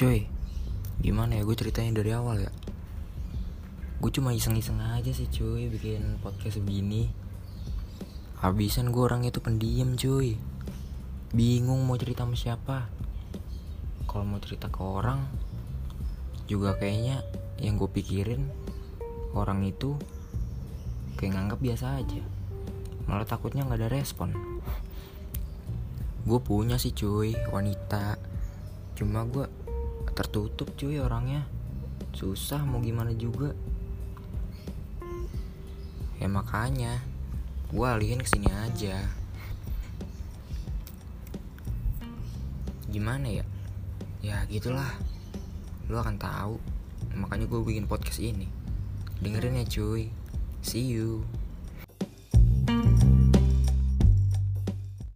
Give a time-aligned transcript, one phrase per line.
[0.00, 0.24] Cuy,
[1.04, 2.48] gimana ya gue ceritanya dari awal ya.
[4.00, 7.12] Gue cuma iseng-iseng aja sih cuy bikin podcast begini
[8.40, 10.40] Habisan gue orang itu pendiam cuy.
[11.36, 12.88] Bingung mau cerita sama siapa.
[14.08, 15.20] Kalau mau cerita ke orang
[16.48, 17.20] Juga kayaknya
[17.60, 18.48] yang gue pikirin
[19.36, 20.00] Orang itu
[21.20, 22.24] kayak nganggap biasa aja.
[23.04, 24.32] Malah takutnya gak ada respon.
[26.24, 28.16] Gue punya sih cuy wanita.
[28.96, 29.44] Cuma gue
[30.20, 31.48] tertutup cuy orangnya.
[32.12, 33.56] Susah mau gimana juga.
[36.20, 37.00] Ya makanya
[37.70, 38.98] Gue alihin ke sini aja.
[42.90, 43.46] Gimana ya?
[44.18, 44.90] Ya gitulah.
[45.86, 46.58] Lu akan tahu.
[47.14, 48.50] Makanya gue bikin podcast ini.
[49.22, 50.10] Dengerin ya cuy.
[50.66, 51.22] See you